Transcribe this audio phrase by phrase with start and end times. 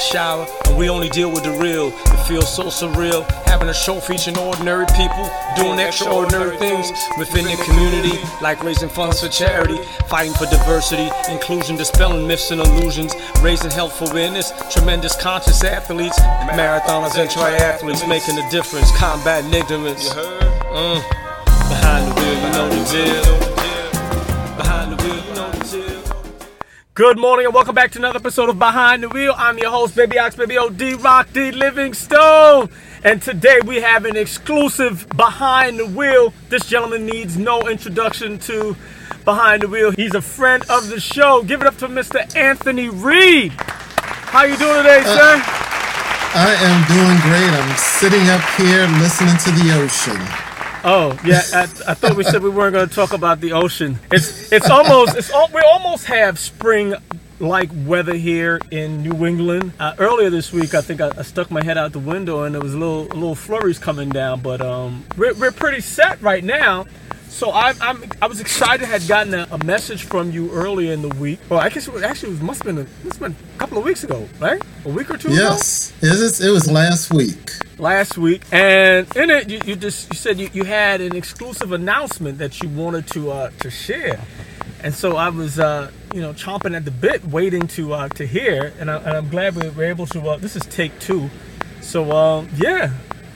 [0.00, 1.88] shower, and we only deal with the real.
[1.88, 7.56] It feels so surreal having a show featuring ordinary people doing extraordinary things within their
[7.58, 9.76] community, like raising funds for charity,
[10.08, 16.18] fighting for diversity, inclusion, dispelling myths and illusions, raising health awareness, tremendous conscious athletes,
[16.56, 20.10] marathoners and triathletes making a difference, combating ignorance.
[20.14, 21.00] Uh,
[21.68, 24.56] behind the wheel, you know the deal.
[24.56, 25.29] Behind the wheel,
[27.00, 29.32] Good morning and welcome back to another episode of Behind the Wheel.
[29.34, 30.96] I'm your host, Baby Ox, Baby O.D.
[30.96, 31.50] Rock D.
[31.50, 32.68] Livingstone.
[33.02, 36.34] And today we have an exclusive Behind the Wheel.
[36.50, 38.76] This gentleman needs no introduction to
[39.24, 39.92] Behind the Wheel.
[39.92, 41.42] He's a friend of the show.
[41.42, 42.36] Give it up to Mr.
[42.36, 43.52] Anthony Reed.
[43.56, 45.42] How you doing today, uh, sir?
[46.34, 47.62] I am doing great.
[47.62, 50.39] I'm sitting up here listening to the ocean.
[50.82, 53.98] Oh yeah, I, I thought we said we weren't going to talk about the ocean.
[54.10, 56.94] It's it's almost it's al- we almost have spring
[57.38, 59.72] like weather here in New England.
[59.78, 62.54] Uh, earlier this week, I think I, I stuck my head out the window and
[62.54, 64.40] there was a little a little flurries coming down.
[64.40, 66.86] But um, we're we're pretty set right now.
[67.28, 68.84] So I, I'm I was excited.
[68.84, 71.40] I had gotten a, a message from you earlier in the week.
[71.48, 73.58] Well, I guess it was, actually it must have been a, must have been a
[73.58, 74.60] couple of weeks ago, right?
[74.84, 75.36] A week or two ago
[76.02, 77.50] Yes, it was last week.
[77.80, 81.72] Last week, and in it you, you just you said you, you had an exclusive
[81.72, 84.20] announcement that you wanted to uh, to share,
[84.84, 88.26] and so I was uh, you know chomping at the bit, waiting to uh, to
[88.26, 90.20] hear, and, I, I'm glad we were able to.
[90.20, 91.30] Uh, this is take two,
[91.80, 92.92] so um, yeah,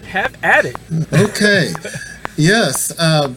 [0.06, 0.76] have at it.
[1.12, 1.72] Okay.
[2.36, 3.34] yes, uh,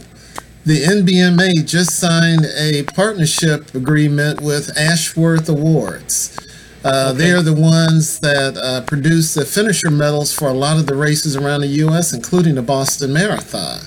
[0.65, 6.36] the NBMA just signed a partnership agreement with Ashworth Awards.
[6.87, 10.85] Uh, They are the ones that uh, produce the finisher medals for a lot of
[10.87, 13.79] the races around the U.S., including the Boston Marathon.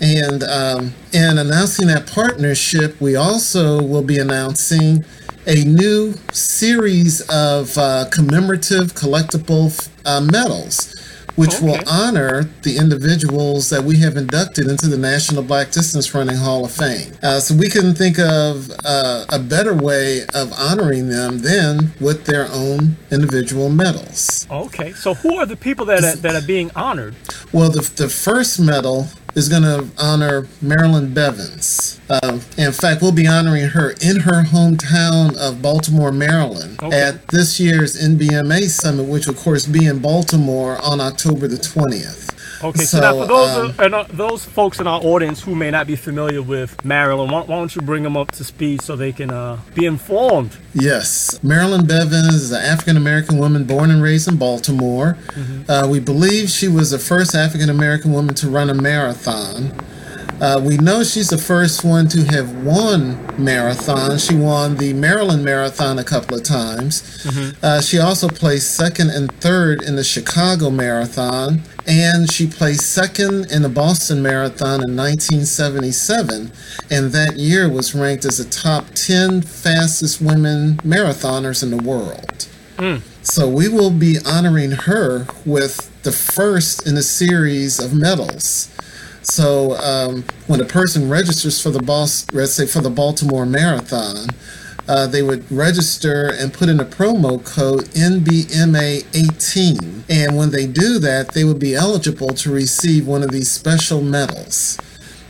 [0.00, 5.04] And um, in announcing that partnership, we also will be announcing
[5.46, 9.70] a new series of uh, commemorative collectible
[10.04, 10.94] uh, medals,
[11.38, 11.66] which Okay.
[11.66, 16.64] will honor the individuals that we have inducted into the National Black Distance Running Hall
[16.64, 17.12] of Fame.
[17.22, 22.24] Uh, so we couldn't think of uh, a better way of honoring them than with
[22.24, 24.48] their own individual medals.
[24.50, 27.14] Okay, so who are the people that are, that are being honored?
[27.52, 29.06] Well, the, the first medal
[29.38, 31.98] is going to honor Marilyn Bevans.
[32.10, 37.00] Um, in fact, we'll be honoring her in her hometown of Baltimore, Maryland, Okay.
[37.00, 41.56] at this year's NBMA Summit, which will, of course, be in Baltimore on October the
[41.56, 42.27] 20th.
[42.62, 45.70] Okay, so, So, now for those um, and, those folks in our audience who may
[45.70, 48.96] not be familiar with Marilyn, why, why don't you bring them up to speed so
[48.96, 50.56] they can uh, be informed?
[50.74, 55.16] Yes, Marilyn Bevans is an African American woman born and raised in Baltimore.
[55.68, 59.72] Uh, we believe she was the first African American woman to run a marathon.
[60.40, 64.16] Uh, we know she's the first one to have won marathon.
[64.18, 67.26] She won the Maryland Marathon a couple of times.
[67.60, 73.50] Uh, she also placed second and third in the Chicago Marathon, and she placed second
[73.50, 76.52] in the Boston Marathon in 1977,
[76.90, 82.46] and that year was ranked as the top 10 fastest women marathoners in the world.
[83.22, 88.68] So we will be honoring her with the first in a series of medals.
[89.22, 94.28] So um, when a person registers for the Boston, let's say for the Baltimore Marathon,
[94.88, 100.98] uh, they would register and put in a promo code NBMA18, and when they do
[100.98, 104.78] that, they would be eligible to receive one of these special medals.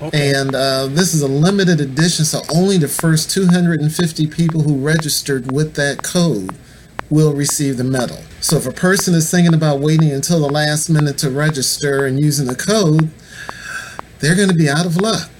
[0.00, 0.32] Okay.
[0.32, 5.50] And uh, this is a limited edition, so only the first 250 people who registered
[5.50, 6.54] with that code
[7.10, 8.18] will receive the medal.
[8.40, 12.20] So if a person is thinking about waiting until the last minute to register and
[12.20, 13.10] using the code,
[14.20, 15.30] they're going to be out of luck.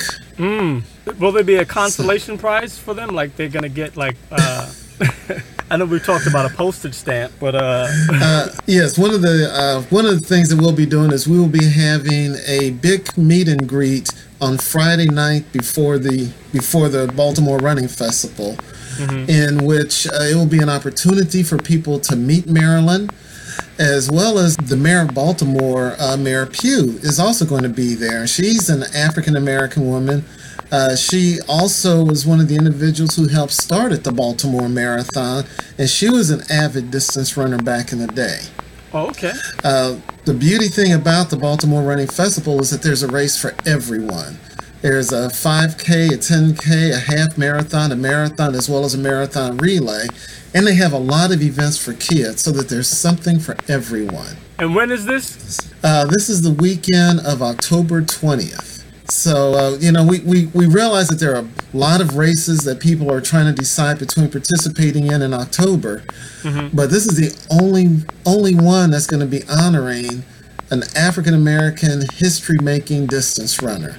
[1.18, 3.10] Will there be a consolation prize for them?
[3.10, 4.72] Like they're gonna get like uh
[5.70, 7.88] I know we talked about a postage stamp, but uh
[8.66, 11.38] Yes, one of the uh, one of the things that we'll be doing is we
[11.38, 14.10] will be having a big meet and greet
[14.40, 18.56] on Friday night before the before the Baltimore Running Festival,
[19.28, 23.10] in which uh, it will be an opportunity for people to meet Marilyn,
[23.78, 27.94] as well as the mayor of Baltimore, uh, Mayor Pugh, is also going to be
[27.94, 28.26] there.
[28.26, 30.24] She's an African American woman.
[30.70, 35.44] Uh, she also was one of the individuals who helped start at the Baltimore Marathon,
[35.78, 38.40] and she was an avid distance runner back in the day.
[38.92, 39.32] oh, okay.
[39.64, 43.54] Uh, the beauty thing about the Baltimore Running Festival is that there's a race for
[43.66, 44.38] everyone.
[44.82, 49.56] There's a 5K, a 10K, a half marathon, a marathon, as well as a marathon
[49.56, 50.06] relay.
[50.54, 54.36] And they have a lot of events for kids so that there's something for everyone.
[54.58, 55.72] And when is this?
[55.82, 58.77] Uh, this is the weekend of October 20th.
[59.10, 62.60] So, uh, you know, we, we, we realize that there are a lot of races
[62.64, 66.02] that people are trying to decide between participating in in October.
[66.42, 66.76] Mm-hmm.
[66.76, 70.24] But this is the only only one that's going to be honoring
[70.70, 73.96] an African American history making distance runner.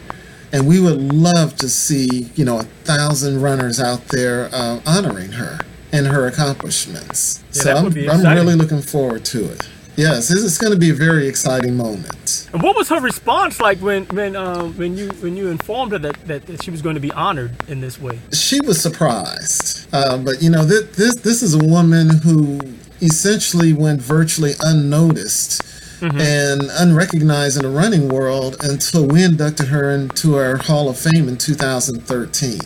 [0.51, 5.31] And we would love to see, you know, a thousand runners out there uh, honoring
[5.33, 5.59] her
[5.91, 7.43] and her accomplishments.
[7.53, 9.67] Yeah, so I'm, I'm really looking forward to it.
[9.99, 12.47] Yes, this is going to be a very exciting moment.
[12.53, 15.99] And what was her response like when when um, when you when you informed her
[15.99, 18.17] that, that, that she was going to be honored in this way?
[18.31, 22.61] She was surprised, uh, but you know, this, this this is a woman who
[23.01, 25.63] essentially went virtually unnoticed
[26.01, 31.27] and unrecognized in the running world until we inducted her into our Hall of Fame
[31.27, 32.59] in 2013.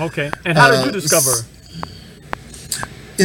[0.00, 0.30] Okay.
[0.46, 1.42] And how did Uh, you discover her?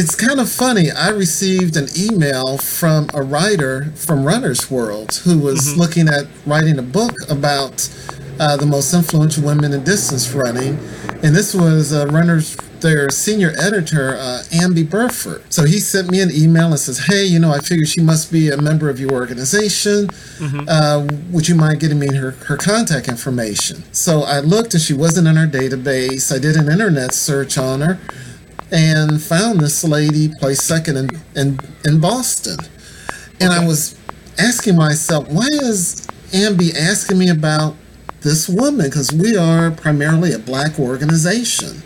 [0.00, 0.92] It's kind of funny.
[0.92, 6.78] I received an email from a writer from Runner's World who was looking at writing
[6.78, 7.90] a book about
[8.38, 10.78] uh, the most influential women in distance running,
[11.24, 15.42] and this was uh, Runner's their senior editor, uh, Amby Burfoot.
[15.52, 18.30] So he sent me an email and says, "Hey, you know, I figure she must
[18.30, 20.10] be a member of your organization.
[20.68, 24.94] Uh, would you mind getting me her her contact information?" So I looked, and she
[24.94, 26.32] wasn't in our database.
[26.32, 27.98] I did an internet search on her
[28.70, 32.58] and found this lady placed second in, in, in Boston.
[33.40, 33.96] And I was
[34.38, 37.74] asking myself, why is Amby asking me about
[38.20, 38.86] this woman?
[38.86, 41.82] Because we are primarily a black organization.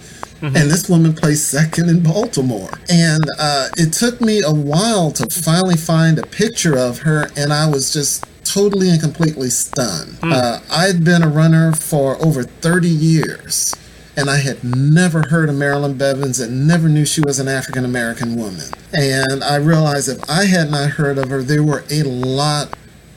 [0.56, 2.70] And this woman placed second in Baltimore.
[2.90, 7.52] And uh, it took me a while to finally find a picture of her, and
[7.52, 10.18] I was just totally and completely stunned.
[10.32, 13.72] Uh, I'd been a runner for over 30 years
[14.16, 17.84] and I had never heard of Marilyn Bevans and never knew she was an African
[17.84, 18.66] American woman.
[18.92, 22.76] And I realized if I had not heard of her, there were a lot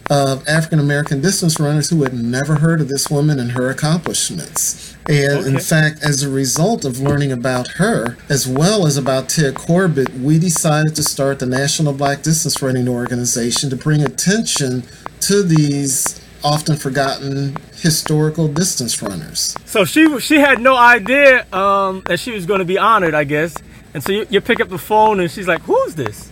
[0.10, 4.96] of African American distance runners who had never heard of this woman and her accomplishments.
[5.08, 9.56] And in fact, as a result of learning about her, as well as about Ted
[9.56, 14.84] Corbitt, we decided to start the National Black Distance Running Organization to bring attention
[15.22, 19.56] to these often forgotten historical distance runners.
[19.66, 23.24] So she she had no idea um, that she was going to be honored, I
[23.24, 23.56] guess.
[23.94, 26.32] And so you, you pick up the phone and she's like, "Who's this?"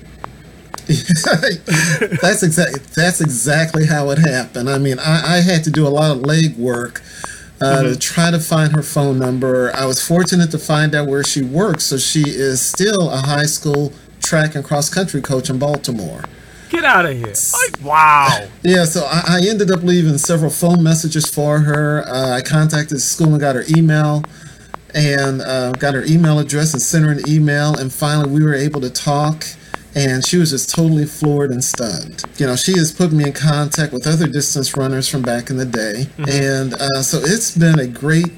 [2.22, 4.70] that's exactly that's exactly how it happened.
[4.70, 7.02] I mean, I, I had to do a lot of legwork
[7.60, 9.72] uh, to try to find her phone number.
[9.76, 13.46] I was fortunate to find out where she works, so she is still a high
[13.46, 16.24] school track and cross country coach in Baltimore.
[16.74, 17.28] Get out of here!
[17.28, 18.48] Like, wow.
[18.64, 22.04] Yeah, so I, I ended up leaving several phone messages for her.
[22.08, 24.24] Uh, I contacted the school and got her email
[24.96, 27.78] and uh, got her email address and sent her an email.
[27.78, 29.46] And finally, we were able to talk.
[29.94, 32.24] And she was just totally floored and stunned.
[32.38, 35.58] You know, she has put me in contact with other distance runners from back in
[35.58, 36.08] the day.
[36.28, 38.32] And uh, so it's been a great,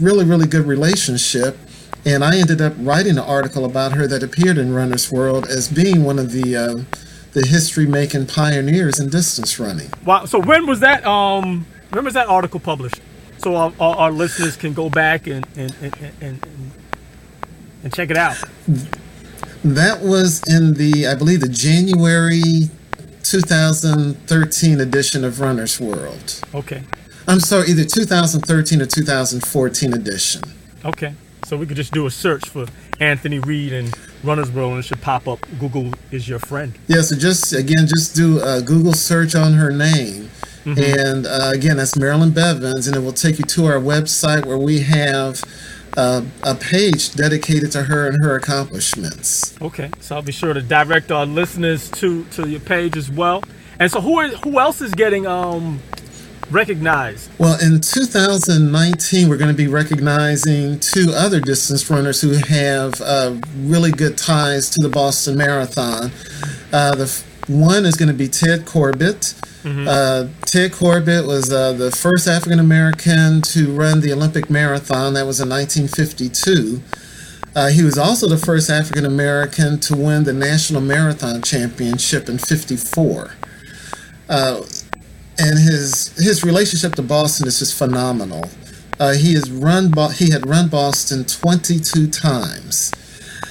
[0.00, 1.58] really, really good relationship.
[2.06, 5.68] And I ended up writing an article about her that appeared in Runner's World as
[5.68, 6.96] being one of the uh,
[7.32, 9.90] the history making pioneers in distance running.
[10.04, 10.26] Wow.
[10.26, 11.06] So when was that?
[11.06, 13.00] Um, when was that article published?
[13.38, 16.46] So our, our, our listeners can go back and and, and, and, and
[17.82, 18.36] and check it out.
[19.64, 22.42] That was in the, I believe, the January
[23.22, 26.40] 2013 edition of Runner's World.
[26.54, 26.82] Okay.
[27.28, 30.42] I'm sorry, either 2013 or 2014 edition.
[30.84, 31.14] Okay.
[31.44, 32.66] So we could just do a search for
[32.98, 35.44] Anthony Reed and Runner's World, and it should pop up.
[35.58, 36.72] Google is your friend.
[36.86, 40.30] Yeah, so just again, just do a Google search on her name.
[40.64, 44.58] And uh, again, that's Marilyn Bevans, and it will take you to our website where
[44.58, 45.42] we have
[45.96, 49.60] uh, a page dedicated to her and her accomplishments.
[49.60, 49.90] Okay.
[50.00, 53.42] So I'll be sure to direct our listeners to to your page as well.
[53.78, 55.80] And so who is who else is getting um
[56.50, 57.30] recognized?
[57.38, 63.36] Well, in 2019, we're going to be recognizing two other distance runners who have uh,
[63.58, 66.10] really good ties to the Boston Marathon.
[66.72, 69.34] Uh, the f- one is going to be Ted Corbitt.
[69.64, 75.14] Uh, Ted Corbitt was uh, the first African American to run the Olympic marathon.
[75.14, 76.82] That was in 1952.
[77.54, 82.38] Uh, he was also the first African American to win the National Marathon Championship in
[82.38, 83.34] 54
[85.38, 88.44] and his his relationship to Boston is just phenomenal.
[89.00, 92.92] Uh, he has run Bo- he had run Boston 22 times,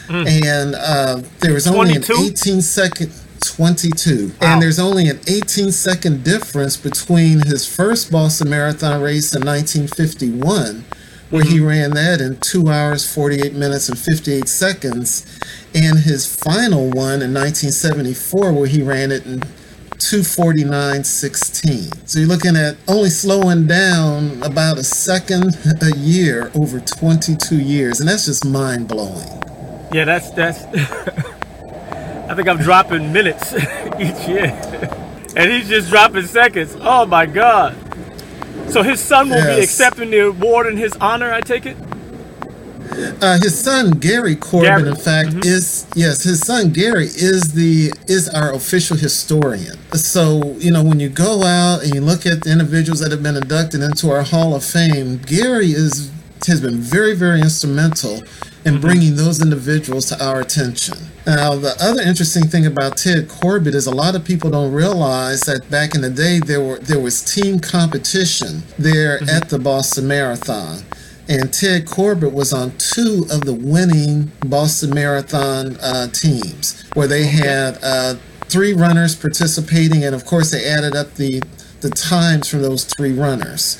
[0.09, 3.11] and uh, there was only an 18 second
[3.41, 4.53] 22, Wow.
[4.53, 10.85] and there's only an 18 second difference between his first Boston Marathon race in 1951.
[11.31, 15.25] Where he ran that in two hours, 48 minutes, and 58 seconds,
[15.73, 19.41] and his final one in 1974, where he ran it in
[20.01, 22.07] 249.16.
[22.09, 27.99] So you're looking at only slowing down about a second a year over 22 years,
[27.99, 29.27] and that's just mind blowing.
[29.93, 30.63] Yeah, that's that's.
[32.29, 34.45] I think I'm dropping minutes each year,
[35.35, 36.75] and he's just dropping seconds.
[36.79, 37.75] Oh my God!
[38.69, 39.57] So his son will Yes.
[39.57, 41.31] be accepting the award in his honor.
[41.31, 41.75] I take it.
[42.91, 44.89] Uh, his son Gary Corbitt, Gary.
[44.89, 45.39] in fact, mm-hmm.
[45.43, 49.77] is yes, his son Gary is the is our official historian.
[49.93, 53.23] So you know when you go out and you look at the individuals that have
[53.23, 56.11] been inducted into our Hall of Fame, Gary is
[56.47, 58.15] has been very very instrumental
[58.63, 58.81] in mm-hmm.
[58.81, 60.97] bringing those individuals to our attention.
[61.25, 65.41] Now the other interesting thing about Ted Corbitt is a lot of people don't realize
[65.41, 69.29] that back in the day there were there was team competition there mm-hmm.
[69.29, 70.83] at the Boston Marathon
[71.31, 77.23] and Ted Corbitt was on two of the winning Boston Marathon uh, teams, where they
[77.23, 78.15] had uh,
[78.49, 81.41] three runners participating, and of course they added up the
[81.79, 83.77] the times from those three runners.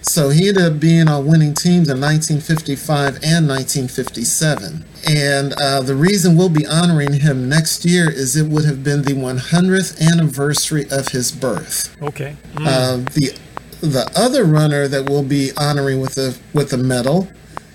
[0.00, 4.84] So he ended up being on winning teams in 1955 and 1957.
[5.08, 9.02] And uh, the reason we'll be honoring him next year is it would have been
[9.02, 11.96] the 100th anniversary of his birth.
[12.00, 12.36] Okay.
[12.56, 13.36] Uh, the
[13.80, 17.28] the other runner that we'll be honoring with the with the medal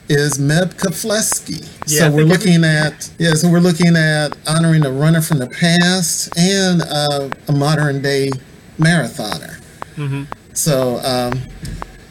[0.09, 1.61] is Meb Keflezighi.
[1.87, 5.47] Yeah, so we're looking at yeah, so we're looking at honoring a runner from the
[5.47, 8.31] past and uh, a modern day
[8.77, 9.61] marathoner.
[9.95, 10.23] Mm-hmm.
[10.53, 11.33] So um,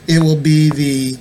[0.07, 1.13] it will be the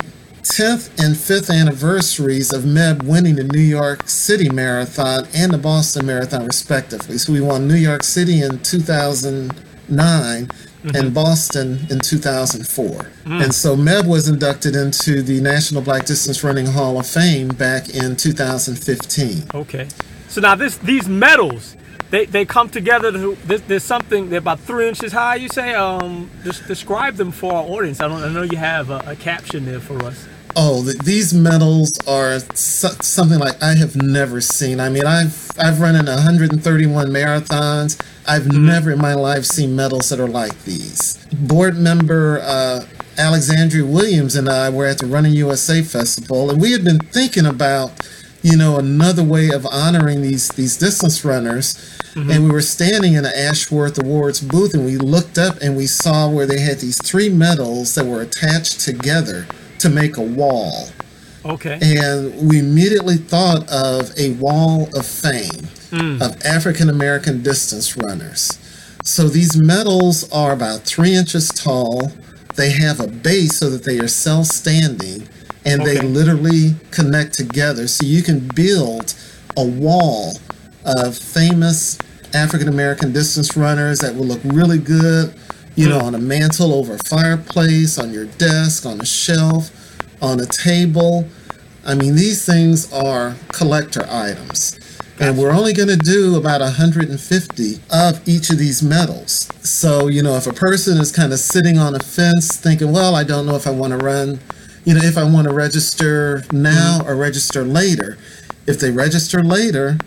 [0.44, 6.06] 10th and 5th anniversaries of Meb winning the New York City Marathon and the Boston
[6.06, 7.18] Marathon, respectively.
[7.18, 10.50] So we won New York City in 2009
[10.84, 13.12] and Boston in 2004.
[13.26, 17.90] And so Meb was inducted into the National Black Distance Running Hall of Fame back
[17.90, 19.44] in 2015.
[19.54, 19.88] Okay.
[20.28, 21.76] So now this these medals,
[22.12, 23.12] they, they come together.
[23.12, 24.30] To, there's, there's something.
[24.30, 25.36] They're about three inches high.
[25.36, 25.74] You say.
[25.74, 28.00] Um, just describe them for our audience.
[28.00, 28.24] I don't.
[28.24, 30.28] I know you have a, a caption there for us.
[30.56, 34.80] Oh, th- these medals are so- something like I have never seen.
[34.80, 38.02] I mean, I've I've run in 131 marathons.
[38.28, 41.18] I've never in my life seen medals that are like these.
[41.34, 42.86] Board member uh,
[43.18, 47.46] Alexandria Williams and I were at the Running USA Festival, and we had been thinking
[47.46, 47.92] about,
[48.42, 51.98] you know, another way of honoring these these distance runners.
[52.16, 55.86] And we were standing in the Ashworth Awards booth, and we looked up and we
[55.88, 59.46] saw where they had these three medals that were attached together
[59.80, 60.90] to make a wall.
[61.46, 61.80] Okay.
[61.82, 66.22] And we immediately thought of a wall of fame hmm.
[66.22, 68.58] of African American distance runners.
[69.04, 72.12] So these medals are about three inches tall.
[72.56, 75.28] They have a base so that they are self standing
[75.66, 77.88] and they literally connect together.
[77.88, 79.14] So you can build
[79.58, 80.34] a wall
[80.86, 81.98] of famous
[82.34, 85.34] African American distance runners that will look really good,
[85.76, 85.92] you hmm.
[85.92, 89.72] know, on a mantle, over a fireplace, on your desk, on a shelf,
[90.22, 91.28] on a table.
[91.86, 94.80] I mean, these things are collector items.
[95.22, 99.50] And we're only going to do about 150 of each of these medals.
[99.62, 103.16] So, you know, if a person is kind of sitting on a fence thinking, well,
[103.16, 104.40] I don't know if I want to run,
[104.86, 108.18] you know, if I want to register now or register later,
[108.66, 109.98] if they register later,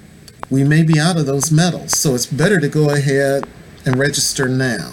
[0.48, 1.98] we may be out of those medals.
[1.98, 3.46] So it's better to go ahead
[3.84, 4.92] and register now.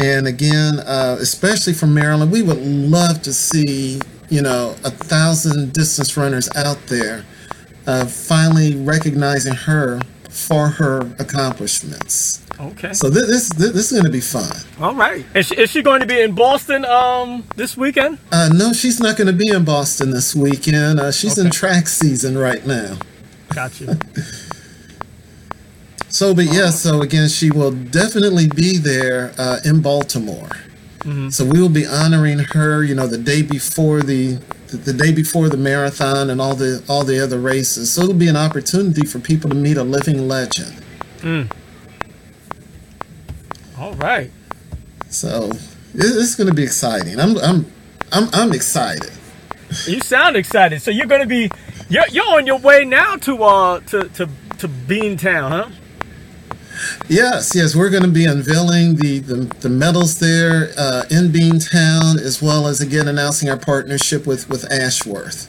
[0.00, 5.74] And again, uh, especially from Maryland, we would love to see, you know, a thousand
[5.74, 7.24] distance runners out there
[7.86, 12.46] uh, finally recognizing her for her accomplishments.
[12.58, 12.94] Okay.
[12.94, 14.50] So this this, this is going to be fun.
[14.80, 15.24] All right.
[15.34, 18.18] Is she, is she going to be in Boston um this weekend?
[18.32, 20.98] Uh, no, she's not going to be in Boston this weekend.
[21.00, 22.96] Uh, she's in track season right now.
[23.54, 23.98] Gotcha.
[26.10, 30.50] So, but yeah, so again, she will definitely be there uh, in Baltimore.
[31.30, 34.34] So we will be honoring her, you know, the day before the,
[34.66, 37.90] the the day before the marathon and all the all the other races.
[37.90, 40.76] So it'll be an opportunity for people to meet a living legend.
[43.78, 44.30] All right.
[45.08, 45.50] So
[45.94, 47.18] is going to be exciting.
[47.18, 47.64] I'm I'm
[48.12, 49.10] I'm I'm excited.
[49.86, 50.82] You sound excited.
[50.82, 51.50] So you're going to be
[51.88, 55.68] you're, you're on your way now to uh to to to Beantown, huh?
[57.08, 62.20] Yes, yes, we're going to be unveiling the, the, the medals there uh, in Beantown,
[62.20, 65.48] as well as again announcing our partnership with with Ashworth.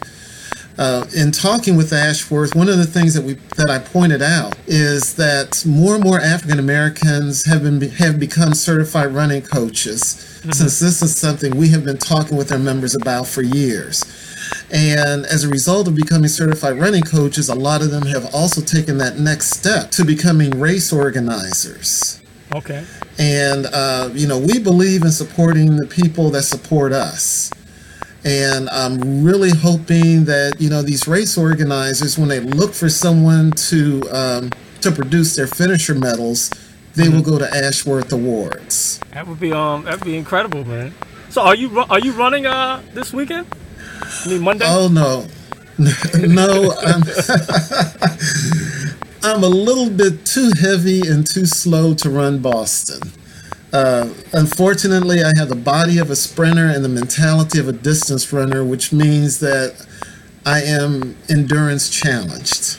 [0.81, 4.57] Uh, in talking with Ashworth, one of the things that we that I pointed out
[4.65, 10.27] is that more and more African Americans have been have become certified running coaches.
[10.51, 14.03] Since this is something we have been talking with our members about for years.
[14.71, 18.59] And as a result of becoming certified running coaches, a lot of them have also
[18.61, 22.23] taken that next step to becoming race organizers.
[22.55, 22.83] Okay.
[23.19, 27.51] And, uh, you know, we believe in supporting the people that support us.
[28.23, 33.51] And I'm really hoping that, you know, these race organizers, when they look for someone
[33.51, 34.51] to, um,
[34.81, 36.51] to produce their finisher medals,
[36.95, 38.99] they will go to Ashworth Awards.
[39.13, 40.93] That would be um that'd be incredible, man.
[41.29, 43.47] So are you are you running uh this weekend?
[44.25, 44.65] I mean Monday.
[44.67, 45.27] Oh no,
[46.15, 47.03] no, I'm,
[49.23, 53.11] I'm a little bit too heavy and too slow to run Boston.
[53.73, 58.31] Uh, unfortunately, I have the body of a sprinter and the mentality of a distance
[58.33, 59.85] runner, which means that
[60.45, 62.77] I am endurance challenged.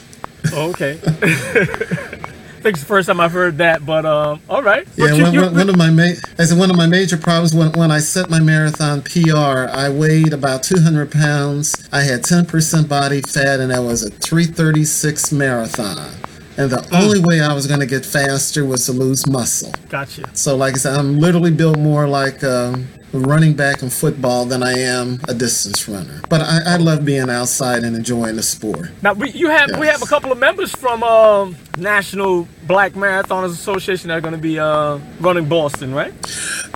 [0.53, 0.99] Oh, okay.
[1.05, 4.87] I think it's the first time I've heard that, but um, all right.
[4.95, 7.53] Yeah, you- one, you- one, of my ma- I said one of my major problems
[7.53, 11.89] when, when I set my marathon PR, I weighed about 200 pounds.
[11.91, 16.09] I had 10% body fat, and that was a 336 marathon.
[16.57, 19.73] And the only way I was going to get faster was to lose muscle.
[19.89, 20.29] Gotcha.
[20.35, 24.45] So, like I said, I'm literally built more like um, a running back in football
[24.45, 26.21] than I am a distance runner.
[26.29, 28.89] But I, I love being outside and enjoying the sport.
[29.01, 33.51] Now we you have we have a couple of members from um, National Black Marathoners
[33.51, 36.13] Association that are going to be uh, running Boston, right?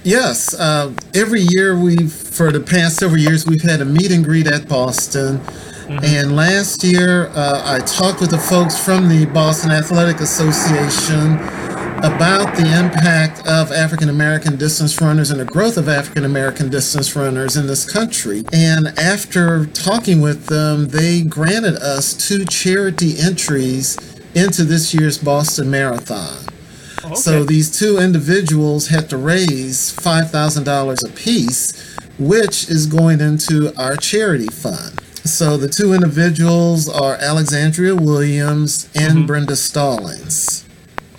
[0.04, 4.24] Yes, uh, every year we've, for the past several years, we've had a meet and
[4.24, 5.42] greet at Boston.
[5.90, 11.36] And last year, uh, I talked with the folks from the Boston Athletic Association
[12.04, 17.16] about the impact of African American distance runners and the growth of African American distance
[17.16, 18.44] runners in this country.
[18.52, 23.98] And after talking with them, they granted us two charity entries
[24.36, 26.38] into this year's Boston Marathon.
[27.06, 27.16] Okay.
[27.16, 34.48] So these two individuals had to raise $5,000 apiece, which is going into our charity
[34.48, 34.97] fund.
[35.28, 40.66] So the two individuals are Alexandria Williams and Brenda Stallings.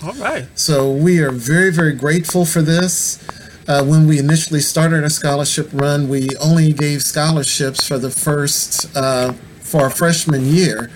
[0.03, 0.47] all right.
[0.55, 3.23] So we are very, very grateful for this.
[3.69, 8.97] Uh, when we initially started our scholarship run, we only gave scholarships for the first,
[8.97, 10.91] uh, for our freshman year.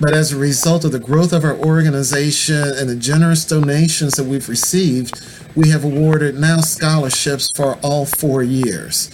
[0.00, 4.24] But as a result of the growth of our organization and the generous donations that
[4.24, 5.22] we've received,
[5.54, 9.08] we have awarded now scholarships for all four years.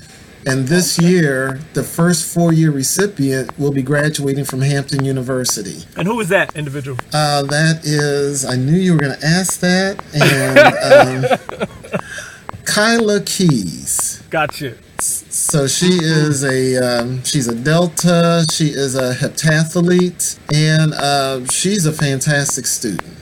[0.46, 5.84] And this year, the first four year recipient will be graduating from Hampton University.
[5.96, 6.98] And who is that individual?
[7.12, 10.02] Uh, that is, I knew you were going to ask that.
[10.14, 11.28] And
[11.60, 11.68] um,
[12.64, 14.22] Kyla Keys.
[14.30, 14.76] Gotcha.
[15.00, 18.44] So she is a um, she's a Delta.
[18.50, 23.17] She is a heptathlete, and uh, she's a fantastic student.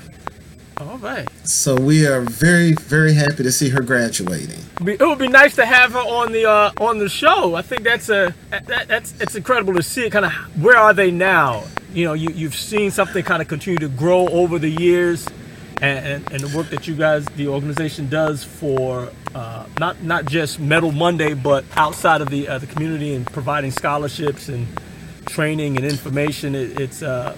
[0.79, 1.27] All right.
[1.49, 4.61] So we are very very happy to see her graduating.
[4.85, 7.55] Be- It would be nice to have her on the uh, on the show.
[7.55, 10.13] I think that's a that, that's it's incredible to see it.
[10.13, 11.65] kind of where are they now.
[11.95, 15.27] You know, you you've seen something kind of continue to grow over the years,
[15.81, 20.27] and, and, and the work that you guys, the organization, does for uh, not not
[20.27, 24.67] just Metal Monday, but outside of the uh, the community and providing scholarships and
[25.25, 26.55] training and information.
[26.55, 27.35] It, it's uh,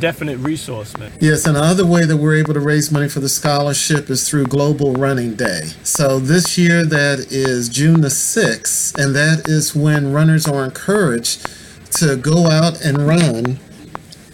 [0.00, 1.12] definite resource, man.
[1.20, 4.46] Yes, and another way that we're able to raise money for the scholarship is through
[4.46, 5.62] Global Running Day.
[5.82, 11.46] So this year that is June the 6th, and that is when runners are encouraged
[11.98, 13.58] to go out and run,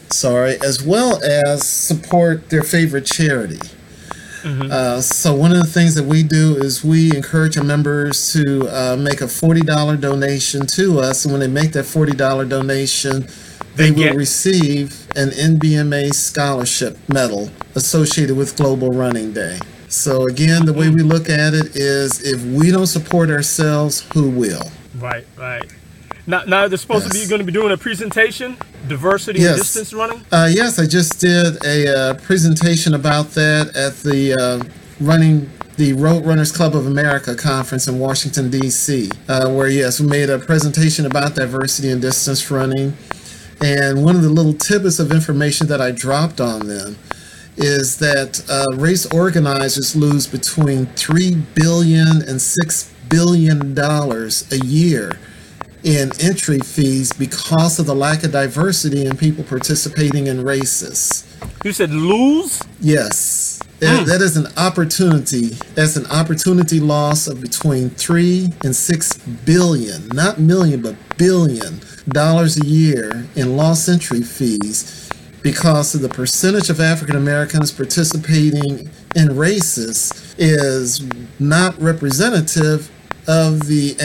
[0.09, 3.61] sorry, as well as support their favorite charity.
[4.43, 8.67] Uh, so one of the things that we do is we encourage our members to
[8.69, 13.27] uh, make a $40 donation to us, and when they make that $40 donation,
[13.77, 19.59] they, will receive an NBMA scholarship medal associated with Global Running Day.
[19.89, 24.31] So again, the way we look at it is if we don't support ourselves, who
[24.31, 24.71] will?
[24.99, 25.65] Right, right.
[26.27, 28.57] Now, now they're supposed to be going to be doing a presentation,
[28.87, 29.51] diversity Yes.
[29.51, 30.25] and distance running.
[30.31, 35.95] Uh, yes, I just did a uh, presentation about that at the uh, running the
[35.95, 40.39] Road Runners Club of America conference in Washington D.C., uh, where yes, we made a
[40.39, 42.95] presentation about diversity and distance running.
[43.63, 46.97] And one of the little tidbits of information that I dropped on them
[47.57, 55.19] is that uh, race organizers lose between three billion and six billion dollars a year
[55.83, 61.27] in entry fees because of the lack of diversity in people participating in races.
[61.65, 62.63] You said lose.
[62.81, 63.59] Yes.
[63.81, 65.49] That- that is an opportunity.
[65.75, 72.57] That's an opportunity loss of between three and six billion, not million, but billion dollars
[72.61, 75.09] a year in lost entry fees
[75.43, 81.03] because of the percentage of African Americans participating in races is
[81.39, 82.91] not representative
[83.27, 83.97] of the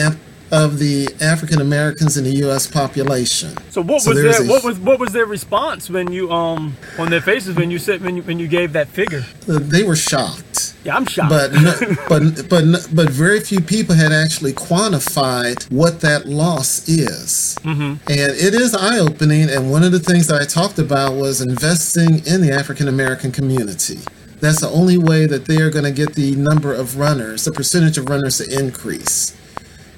[0.52, 2.66] of the African Americans in the U.S.
[2.66, 3.56] population.
[3.70, 7.10] So what So was their what was what was their response when you um on
[7.10, 9.24] their faces when you said when you when you gave that figure?
[9.48, 10.44] Uh, they were shocked.
[10.86, 11.30] Yeah, I'm shocked.
[11.30, 11.74] But no,
[12.08, 17.96] but but but very few people had actually quantified what that loss is, mm-hmm.
[18.08, 19.50] and it is eye opening.
[19.50, 23.32] And one of the things that I talked about was investing in the African American
[23.32, 23.98] community.
[24.38, 27.52] That's the only way that they are going to get the number of runners, the
[27.52, 29.36] percentage of runners to increase,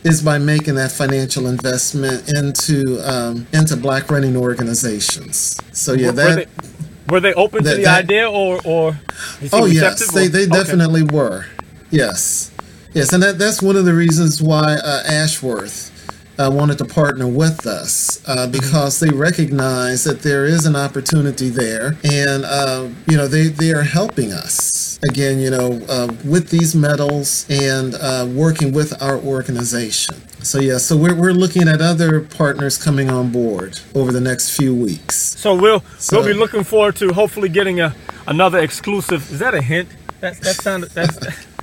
[0.05, 5.61] is by making that financial investment into um, into Black running organizations.
[5.72, 6.48] So yeah, were, that.
[6.62, 6.67] they,
[7.11, 8.99] were they open to the that- idea, or or?
[9.53, 10.51] Oh yes, they they okay.
[10.53, 11.47] definitely were.
[11.90, 12.51] Yes,
[12.94, 15.90] yes, and that that's one of the reasons why uh, Ashworth
[16.38, 18.53] uh, wanted to partner with us uh, Mm-hmm.
[18.53, 23.73] because they recognize that there is an opportunity there, and uh, you know they they
[23.73, 29.16] are helping us again, you know, uh, with these medals and uh, working with our
[29.18, 30.16] organization.
[30.42, 34.57] So yeah, so we're we're looking at other partners coming on board over the next
[34.57, 35.16] few weeks.
[35.16, 37.94] So we'll So- we'll be looking forward to hopefully getting a
[38.27, 39.31] another exclusive.
[39.33, 39.88] Is that a hint?
[40.20, 41.18] That that sounded that's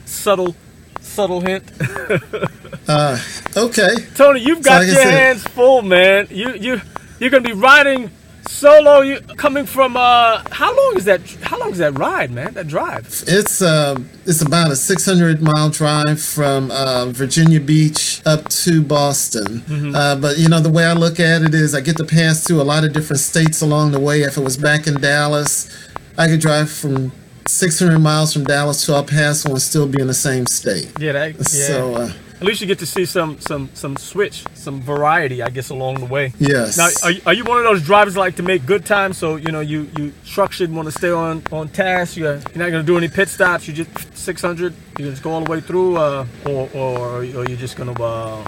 [0.06, 0.56] subtle
[1.00, 1.64] subtle hint.
[2.88, 3.18] uh,
[3.56, 3.96] Okay.
[4.16, 6.28] Tony, you've So got like your hands full, man.
[6.30, 6.82] You you
[7.20, 8.12] you're gonna be riding
[8.48, 9.02] solo.
[9.02, 10.44] You coming from uh?
[10.52, 11.22] How long is that?
[11.44, 12.54] How long is that ride, man?
[12.54, 13.06] That drive?
[13.28, 19.64] It's uh, it's about a 600 mile drive from uh, Virginia Beach up to Boston.
[19.96, 22.46] Uh, but you know the way I look at it is I get to pass
[22.46, 24.22] through a lot of different states along the way.
[24.22, 25.70] If it was back in Dallas,
[26.18, 27.12] I could drive from
[27.48, 30.92] 600 miles from Dallas to El Paso and still be in the same state.
[31.00, 31.36] Yeah, that.
[31.36, 31.44] Yeah.
[31.44, 35.50] So uh, At least you get to see some some some switch, some variety, I
[35.50, 36.34] guess, along the way.
[36.38, 36.78] yes.
[36.78, 39.14] Now, are you, are you one of those drivers like to make good time?
[39.14, 42.18] So you know, you you structured, want to stay on on task.
[42.18, 43.68] You're, you're not gonna do any pit stops.
[43.70, 44.74] You just 600.
[45.00, 48.46] You just go all the way through, uh, or or or you're just gonna uh,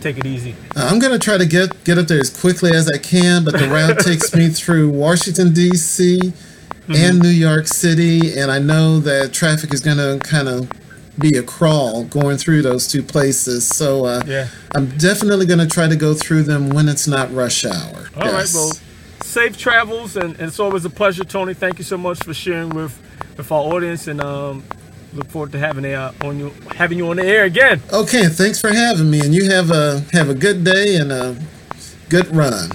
[0.00, 0.54] take it easy.
[0.76, 3.68] I'm gonna try to get get up there as quickly as I can, but the
[3.68, 6.32] route takes me through Washington D.C.
[6.88, 10.70] and New York City, and I know that traffic is gonna kind of
[11.18, 13.66] be a crawl going through those two places.
[13.66, 14.48] So uh, Yeah.
[14.74, 18.08] I'm definitely gonna try to go through them when it's not rush hour.
[18.16, 18.54] All right, Yes.
[18.54, 18.72] well,
[19.22, 21.54] safe travels, and, and it's always a pleasure, Tony.
[21.54, 22.98] Thank you so much for sharing with
[23.36, 24.62] with our audience, and um,
[25.14, 27.80] look forward to having a, uh, on you having you on the air again.
[27.92, 31.36] Okay, thanks for having me, and you have a have a good day and a
[32.08, 32.70] good run.